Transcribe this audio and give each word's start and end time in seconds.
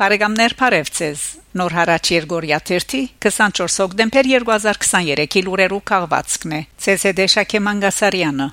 Բարեկամներ 0.00 0.52
Փարեվցես 0.56 1.22
Նոր 1.60 1.74
հարաճ 1.76 2.10
Երգորիա 2.14 2.58
30 2.70 3.02
24 3.20 3.74
հոկտեմբեր 3.82 4.28
2023-ի 4.30 5.42
լուրերու 5.44 5.80
քաղվածքն 5.90 6.54
է 6.56 6.60
ՑՍԴ 6.94 7.26
Շակե 7.34 7.60
Մանգասարյանը 7.66 8.46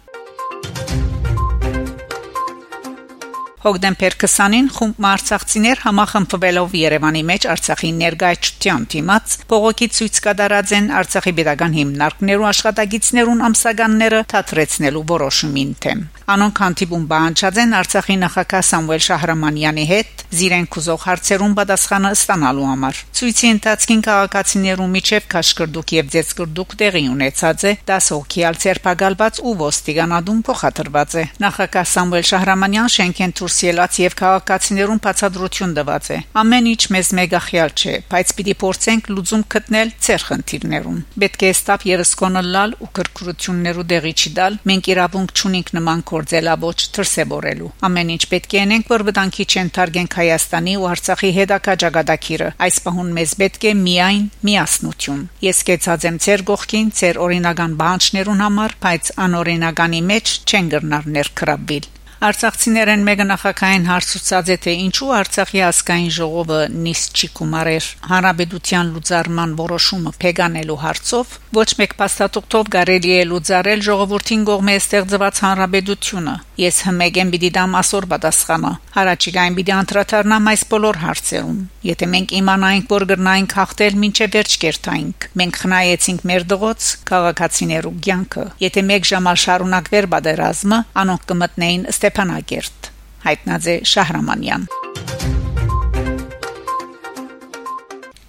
Հոկտեմբեր 3.68 4.14
20-ին 4.24 4.68
խումբ 4.72 5.00
մարցախցիներ 5.04 5.82
համախմբվելով 5.84 6.76
Երևանի 6.80 7.24
մեջ 7.28 7.48
Արցախի 7.52 7.90
ներկայացության 7.98 8.86
դիմաց 8.94 9.36
բողոքի 9.52 9.88
ցույց 9.98 10.20
կատարած 10.28 10.76
են 10.78 10.88
Արցախի 11.02 11.34
pedagogan 11.42 11.76
հիմնարկներու 11.82 12.48
աշխատագիտներուն 12.54 13.44
ամսականները 13.50 14.22
թատրեցնելու 14.32 15.08
որոշումին 15.12 15.74
թեմ 15.84 16.06
Անոնք 16.28 16.62
հանդիպում 16.64 17.04
բանջած 17.12 17.60
են 17.64 17.76
Արցախի 17.82 18.16
նախագահ 18.24 18.64
Սամվել 18.68 19.04
Շահրամանյանի 19.08 19.86
հետ 19.92 20.24
զիրեն 20.28 20.66
կուզող 20.76 21.04
հարցերուն 21.08 21.54
պատասխանը 21.56 22.10
ստանալու 22.18 22.66
համար։ 22.68 22.98
Ցույցի 23.16 23.48
ընթացքին 23.48 24.02
քաղաքացիներու 24.08 24.88
միջև 24.96 25.28
քաշկրդուկ 25.32 25.94
եւ 25.96 26.10
ձեցկրդուկ 26.18 26.76
տեղի 26.82 27.04
ունեցած 27.14 27.64
է 27.64 27.72
10 27.88 28.10
հոգիալ 28.18 28.60
ցերպակալված 28.64 29.40
ու 29.48 29.56
ոստիկանադուն 29.64 30.42
փոխադրված 30.52 31.16
է։ 31.16 31.24
Նախագահ 31.48 31.88
Սամվել 31.96 32.28
Շահրամանյան 32.28 32.92
շենքեն 32.98 33.36
դուրս 33.40 33.57
ելած 33.68 33.98
եւ 34.02 34.16
քաղաքացիներուն 34.22 35.02
բացադրություն 35.08 35.74
տված 35.78 36.08
է։ 36.08 36.18
Ամեն 36.42 36.70
ինչ 36.72 36.84
մեզ 36.94 37.10
մեգախյալ 37.18 37.72
չէ, 37.78 37.96
բայց 38.12 38.34
պիտի 38.38 38.56
փորձենք 38.62 39.10
լուծում 39.18 39.44
գտնել 39.54 39.92
ցեր 40.08 40.26
խնդիրներուն։ 40.28 41.00
Պետք 41.24 41.46
է 41.48 41.52
ստապ 41.58 41.86
եւս 41.88 42.12
կոնլալ 42.22 42.76
ու 42.78 42.90
կրկրություններու 42.98 43.88
դեղի 43.92 44.14
չդալ։ 44.18 44.58
Մենք 44.68 44.90
իրավունք 44.94 45.34
չունենք 45.38 45.72
նման 45.78 46.04
կորձելաբոչ 46.12 46.78
թրսեբորելու։ 46.98 47.72
Ամեն 47.88 48.14
ինչ 48.18 48.24
պետք 48.34 48.56
է 48.58 48.62
անենք, 48.68 48.92
որ 48.94 49.06
վտանգի 49.08 49.48
չեն 49.48 49.72
թարգենք 49.78 50.18
Հայաստանի 50.18 50.74
ու 50.78 50.88
Արցախի 50.92 51.32
հետակա 51.38 51.78
ճակատագիրը։ 51.84 52.50
Այս 52.68 52.80
պահուն 52.88 53.12
մեզ 53.18 53.36
պետք 53.42 53.68
է 53.68 53.74
միայն 53.82 54.24
միասնություն։ 54.48 55.22
Ես 55.48 55.62
կեցած 55.68 56.08
եմ 56.08 56.22
ցեր 56.28 56.46
գողքին, 56.52 56.90
ցեր 57.02 57.22
օրինական 57.28 57.78
բանջներուն 57.82 58.44
համար, 58.48 58.80
բայց 58.88 59.14
անօրինականի 59.28 60.02
մեջ 60.14 60.34
չեն 60.48 60.74
գրնար 60.78 61.14
ներքրաբիլ։ 61.18 61.94
Արցախցիներեն 62.18 63.04
մեկը 63.06 63.26
նախակային 63.30 63.84
հարցուցած 63.86 64.48
է 64.50 64.56
թե 64.64 64.74
ինչու 64.88 65.10
Արցախի 65.18 65.62
ասկային 65.68 66.08
ժողովը 66.16 66.58
նիստ 66.88 67.22
չի 67.22 67.30
կումարեր 67.38 67.90
հանրապետության 68.12 68.90
լուծարման 68.96 69.54
որոշումը 69.62 70.16
փեգանելու 70.26 70.80
հարցով 70.88 71.38
ոչ 71.62 71.70
մեկ 71.84 71.96
փաստաթուղթով 72.02 72.74
կարելի 72.78 73.16
է 73.22 73.24
լուծարել 73.38 73.88
ժողովրդին 73.92 74.50
կողմէ 74.50 74.78
ստեղծված 74.82 75.46
հանրապետությունը 75.46 76.36
Ես 76.58 76.78
հմեգեն 76.88 77.32
պիտի 77.34 77.50
դամ 77.54 77.76
ասոր 77.78 78.06
պատասխանա։ 78.12 78.72
Հարաճիգային 78.96 79.58
պիտի 79.60 79.74
անդրադառնամ 79.76 80.48
այս 80.52 80.64
բոլոր 80.72 80.98
հարցերում։ 81.04 81.60
Եթե 81.86 82.10
մենք 82.14 82.34
իմանայինք, 82.40 82.88
որ 82.96 83.06
գրնայինք 83.12 83.54
հաղթել 83.60 84.00
ոչ 84.08 84.30
վերջ 84.38 84.58
կերտայինք, 84.64 85.30
մենք 85.38 85.62
խնայեցինք 85.62 86.26
մեր 86.32 86.48
դղոց, 86.56 86.90
քաղաքացիներու 87.14 87.94
կյանքը։ 88.10 88.48
Եթե 88.66 88.86
մեկ 88.90 89.08
ժամ 89.14 89.32
շարունակվեր 89.46 90.10
պատերազմը, 90.18 90.82
անոնք 91.06 91.30
կմտնեին 91.30 91.88
Ստեփանակերտ։ 91.94 92.92
Հայտնաձե 93.28 93.80
Շահրամանյան 93.94 94.70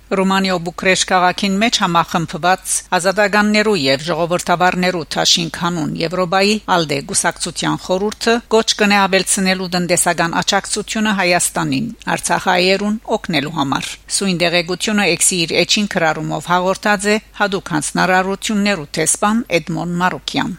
Ռոմանիո 0.09 0.55
Բուկրեշտ 0.65 1.05
քաղաքին 1.09 1.57
մեջ 1.61 1.79
համախմբված 1.83 2.71
ազատականներու 2.99 3.75
եւ 3.81 4.05
ժողովրդավարներու 4.07 5.03
Թաշին 5.15 5.51
կանուն 5.57 5.91
Եվրոպայի 6.01 6.55
ալդե 6.77 6.99
գուսակցության 7.11 7.77
խորհուրդը 7.85 8.37
գոչ 8.55 8.69
կնե 8.81 8.97
ավելցնելու 9.01 9.69
տնտեսական 9.75 10.37
աճակցությունը 10.41 11.13
Հայաստանին 11.19 11.91
Արցախայերուն 12.15 12.97
օգնելու 13.19 13.53
համար։ 13.59 13.91
Սույն 14.19 14.41
դեղեցությունը 14.45 15.07
էքսի 15.17 15.43
իր 15.45 15.53
էջին 15.65 15.91
քրարումով 15.97 16.49
հաղորդած 16.55 17.11
է 17.13 17.19
հadoop 17.43 17.75
հանցնարարություններու 17.77 18.89
տեսփան 18.97 19.45
Էդմոն 19.61 19.95
Մարոկյան։ 20.05 20.57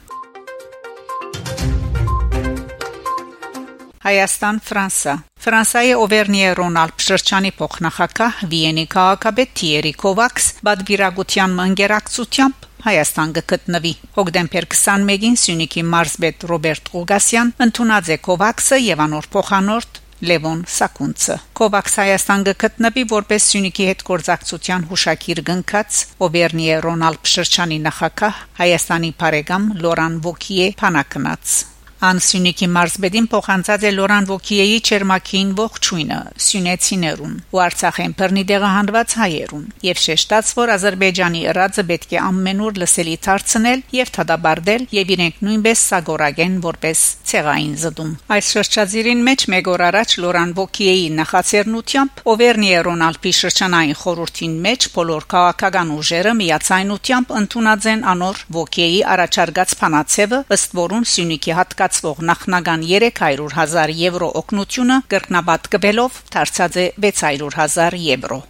Հայաստան 4.00 4.60
Ֆրանսա 4.64 5.14
Ֆրանսիայի 5.44 5.90
Օվերնիե 6.00 6.50
Ռոնալդ 6.56 7.04
շրջանի 7.04 7.50
փոխնախագահ 7.60 8.38
Վիենի 8.52 8.84
քաղաքապետ 8.94 9.50
Թիերի 9.60 9.92
Կովաքս 10.04 10.46
բադվիրագության 10.68 11.56
մանգերակցությամբ 11.58 12.68
Հայաստան 12.86 13.34
գտնվի 13.40 13.92
հոկտեմբեր 14.16 14.68
21-ին 14.72 15.36
Սյունիքի 15.42 15.84
մարզբետ 15.94 16.46
Ռոբերտ 16.52 16.92
Ղուգասյան 16.94 17.52
ընդունած 17.66 18.12
է 18.16 18.18
Կովաքսը 18.30 18.80
եւ 18.86 19.04
անոր 19.06 19.28
փոխանորդ 19.36 20.00
Լևոն 20.30 20.62
Սակունցը 20.76 21.36
Կովաքս 21.60 21.98
Հայաստան 22.00 22.46
գտնվի 22.64 23.04
որպես 23.12 23.50
Սյունիքի 23.52 23.90
հետ 23.90 24.06
գործակցության 24.12 24.88
հուշակիր 24.94 25.42
գնքած 25.52 26.00
Օվերնիե 26.30 26.80
Ռոնալդ 26.88 27.34
շրջանի 27.34 27.82
նախագահ 27.90 28.40
Հայաստանի 28.64 29.12
բարեկամ 29.24 29.68
Լորան 29.84 30.18
Վոկիե 30.28 30.72
Փանակնած 30.84 31.60
Անսյունիքի 32.00 32.68
մարզբեդին 32.72 33.26
փոխանցած 33.28 33.82
է 33.84 33.90
Լորան 33.92 34.28
Վոկիեի 34.30 34.76
Չերմակին 34.88 35.50
ողջույնը 35.58 36.20
Սյունեցիներուն 36.46 37.34
ու 37.52 37.60
Արցախեն 37.60 38.14
բռնի 38.22 38.44
դեղահանված 38.52 39.16
հայերուն 39.20 39.66
եւ 39.84 40.00
շեշտած 40.04 40.52
որ 40.60 40.72
Ադրբեջանի 40.76 41.42
ռածը 41.58 41.84
պետք 41.90 42.14
է 42.16 42.22
ամենուր 42.24 42.80
լսելի 42.80 43.16
դարձնել 43.28 43.84
եւ 44.00 44.14
թադաբարդել 44.16 44.86
եւ 44.96 45.12
իրենք 45.20 45.42
նույնպես 45.44 45.84
սագորագեն 45.90 46.56
որպես 46.64 47.04
ցեղային 47.30 47.76
զդում 47.84 48.16
այս 48.40 48.54
շրջազիրին 48.56 49.26
մեջ 49.28 49.46
մեկ 49.52 49.70
օր 49.76 49.84
առաջ 49.90 50.16
Լորան 50.24 50.56
Վոկիեի 50.56 51.04
նախաձեռնությամբ 51.20 52.24
Օվերնիե 52.32 52.80
Ռոնալդի 52.88 53.36
շրջանային 53.44 54.00
խորհրդին 54.00 54.56
մեջ 54.70 54.90
բոլոր 54.96 55.28
քաղաքական 55.36 55.94
ուժերը 56.00 56.34
միացայնությամբ 56.40 57.36
ընդունած 57.44 57.92
են 57.92 58.08
անոր 58.14 58.42
Վոկիեի 58.56 59.00
առաջարկած 59.20 59.78
փանացեվը 59.84 60.42
ըստ 60.60 60.76
որուն 60.80 61.08
Սյունիքի 61.10 61.56
հատկա 61.60 61.89
ստացվող 61.90 62.20
նախնական 62.30 62.84
300.000 62.86 63.94
եվրո 64.02 64.30
օգնությունը 64.42 65.00
կրկնապատկվելով 65.14 66.22
դարձած 66.38 66.80
է 66.86 66.88
600.000 67.10 68.02
եվրո 68.06 68.42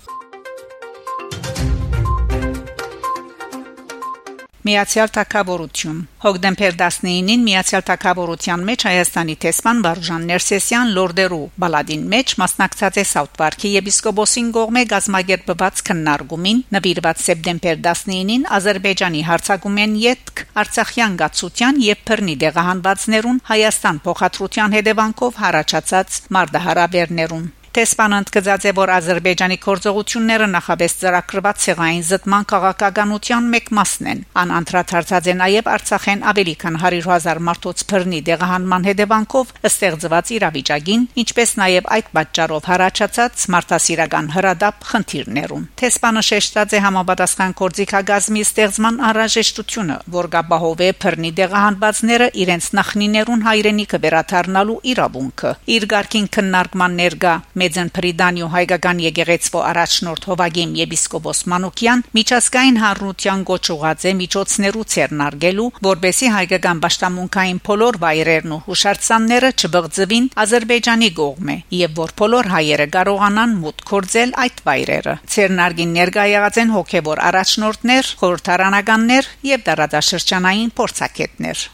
Միացյալ 4.69 5.09
Թագավորություն 5.09 6.01
Հոկտեմբեր 6.21 6.75
19-ին 6.77 7.45
Միացյալ 7.47 7.83
Թագավորության 7.87 8.65
մեջ 8.67 8.83
Հայաստանի 8.85 9.35
տեսփան 9.45 9.79
Վարժան 9.85 10.27
Ներսեսյան 10.29 10.91
Լորդերու 10.97 11.39
բալադին 11.63 12.03
մեջ 12.13 12.35
մասնակցած 12.43 12.99
է 13.01 13.05
Սաութպարքի 13.09 13.73
եպիսկոպոսին 13.79 14.53
կողմէ 14.59 14.85
գազմագերբված 14.93 15.83
քննարկումին 15.89 16.63
նվիրված 16.77 17.23
սեպտեմբեր 17.25 17.83
19-ին 17.89 18.47
Ադրբեջանի 18.59 19.23
հարցակումեն 19.33 19.99
յետք 20.05 20.43
Արցախյան 20.63 21.21
գացության 21.23 21.85
եւ 21.89 22.03
Փռնի 22.09 22.35
դեղահանվածներուն 22.45 23.45
Հայաստան 23.49 24.03
փոխադրության 24.05 24.77
հետևանքով 24.79 25.41
հարաճած 25.45 26.19
մարդահարաբերներուն 26.37 27.55
Տեսփանը 27.79 28.17
ընդգծած 28.19 28.65
է, 28.67 28.71
որ 28.75 28.91
Ադրբեջանի 28.91 29.57
կորձողությունները 29.63 30.47
նախաբես 30.51 30.93
ծրագրված 30.99 31.59
ցեղային 31.63 32.01
զտման 32.09 32.47
քաղաքականության 32.51 33.45
մեկ 33.53 33.69
մասն 33.77 34.09
են։ 34.11 34.23
Ան 34.41 34.49
անդրադարձած 34.57 35.29
է 35.31 35.35
նաև 35.39 35.69
Արցախեն 35.73 36.25
ավելի 36.31 36.55
քան 36.59 36.79
100.000 36.81 37.39
մարդոց 37.49 37.83
բռնի 37.91 38.19
դեղահանման 38.27 38.87
հետևանքով 38.89 39.53
ստեղծված 39.69 40.31
իրավիճակին, 40.35 41.05
ինչպես 41.23 41.49
նաև 41.63 41.87
այդ 41.95 42.09
պատճառով 42.19 42.67
հարաճած 42.67 43.47
մարդասիրական 43.55 44.27
հրադապ 44.35 44.83
խնդիրներուն։ 44.91 45.63
Տեսփանը 45.79 46.25
շեշտած 46.29 46.75
է 46.75 46.83
համապատասխան 46.83 47.55
կորձիկագազմի 47.63 48.43
ստեղծման 48.49 48.99
անհրաժեշտությունը, 49.07 49.97
որ 50.19 50.29
գաբահով 50.35 50.83
է 50.83 50.91
բռնի 50.99 51.31
դեղահանվածները 51.39 52.29
իրենց 52.43 52.69
նախնիներուն 52.81 53.47
հայրենիքը 53.47 54.03
վերաթարնալու 54.03 54.79
իրավունքը։ 54.89 55.55
Իր 55.79 55.89
ղարքին 55.95 56.29
քննարկման 56.35 56.99
ներկա 56.99 57.33
Մեծն 57.69 57.89
Պրիդանյո 57.93 58.45
հայկական 58.49 59.01
եկեղեցվո 59.03 59.59
առաջնորդ 59.69 60.23
Հովագեմ 60.29 60.71
եպիսկոպոս 60.79 61.41
Մանուկյան 61.51 62.01
միջազգային 62.17 62.79
հարության 62.81 63.43
գոչուղած 63.49 64.05
է 64.09 64.13
միջոցներու 64.21 64.85
ցերնարգելու, 64.93 65.67
որբեսի 65.85 66.31
հայկական 66.33 66.81
պաշտամունքային 66.85 67.61
բոլոր 67.69 67.99
վայրերն 68.05 68.55
ու 68.57 68.59
հուշարձանները 68.65 69.53
չբղծվին 69.53 70.29
Ադրբեջանի 70.45 71.09
կողմէ 71.21 71.57
եւ 71.77 71.93
որ 72.01 72.13
բոլոր 72.25 72.51
հայերը 72.57 72.87
կարողանան 72.97 73.57
մուտք 73.61 73.87
կորձել 73.93 74.33
այդ 74.49 74.61
վայրերը։ 74.65 75.17
Ցերնարգին 75.29 75.97
ներկայ 76.01 76.27
եղած 76.33 76.61
են 76.65 76.73
հոգեվոր 76.73 77.25
առաջնորդներ, 77.29 78.13
խորհրդարանականներ 78.23 79.33
եւ 79.53 79.67
դարադաշրջանային 79.69 80.71
փորձակետներ։ 80.79 81.67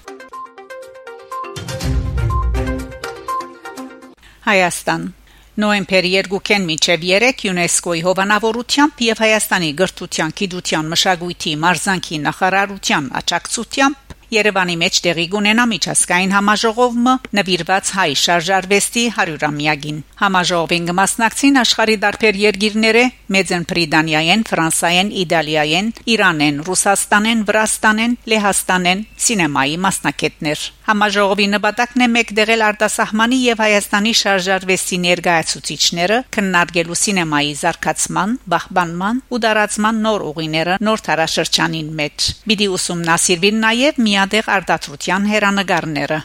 Հայաստան 4.46 5.06
Նոեմբեր 5.56 6.06
2-ին 6.28 6.66
միջև 6.68 7.04
3 7.10 7.28
ՅՈՒՆԵՍԿՕ-ի 7.32 8.02
հովանավորությամբ 8.08 9.04
եւ 9.06 9.22
Հայաստանի 9.24 9.70
գրթության, 9.80 10.34
գիտության, 10.40 10.90
մշակույթի, 10.92 11.54
մարզանքի 11.64 12.18
նախարարության 12.26 13.08
աջակցությամբ 13.20 14.05
Երևանի 14.34 14.76
մեջ 14.82 15.00
տեղի 15.06 15.26
կունենա 15.36 15.66
միջազգային 15.72 16.34
համաժողովը 16.36 17.14
նվիրված 17.38 17.92
հայ 17.96 18.12
շարժարվեստի 18.22 19.04
100-ամյակին։ 19.16 20.00
Համաժողովին 20.22 20.88
կմասնակցին 20.90 21.60
աշխարհի 21.62 21.98
դարբեր 22.06 22.40
երկիրները՝ 22.46 23.04
Մեծն 23.36 23.66
Բրիտանիայեն, 23.70 24.46
Ֆրանսիայեն, 24.50 25.12
Իտալիայեն, 25.26 25.92
Իրանեն, 26.16 26.58
Ռուսաստանեն, 26.70 27.44
Վրաստանեն, 27.50 28.18
Լեհաստանեն, 28.32 29.06
սինեմայի 29.26 29.78
մասնակիցներ։ 29.86 30.66
Համաժողովի 30.86 31.46
նպատակն 31.50 32.04
է 32.06 32.08
մեկտեղել 32.14 32.64
արտասահմանի 32.66 33.38
եւ 33.42 33.62
Հայաստանի 33.66 34.12
շարժարվեստի 34.20 34.98
ներկայացուցիչները 35.06 36.20
քննարկելու 36.36 36.98
սինեմայի 37.02 37.54
զարգացման, 37.62 38.36
բախբանման 38.54 39.22
ու 39.34 39.40
դարացման 39.46 40.02
նոր 40.06 40.26
ուղիները 40.30 40.78
նոր 40.86 41.04
տարաշրջանին 41.10 41.90
մեջ։ 42.00 42.28
Բիդի 42.46 42.68
ուսումնասիրվին 42.76 43.60
նաեւ 43.66 44.02
միադեղ 44.16 44.48
արտադրության 44.48 45.26
հերանեկարները։ 45.28 46.20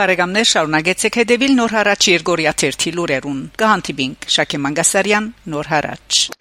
Բարեկամներ 0.00 0.50
շարունակեցեք 0.50 1.18
հետևել 1.20 1.56
Նոր 1.60 1.76
հարաճ 1.76 2.08
Երգորիա 2.10 2.52
1 2.56 2.60
թերթի 2.64 2.92
լուրերուն։ 2.98 3.40
Կհանդիպինք 3.62 4.28
Շակե 4.36 4.60
Մանգասարյան 4.66 5.32
Նոր 5.54 5.72
հարաճ 5.76 6.39